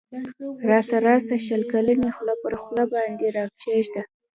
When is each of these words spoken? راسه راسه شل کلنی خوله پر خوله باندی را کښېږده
راسه 0.69 0.97
راسه 1.07 1.35
شل 1.45 1.61
کلنی 1.71 2.09
خوله 2.15 2.33
پر 2.41 2.53
خوله 2.63 2.83
باندی 2.91 3.29
را 3.35 3.43
کښېږده 3.59 4.01